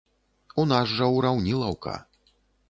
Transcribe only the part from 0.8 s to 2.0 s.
жа ўраўнілаўка.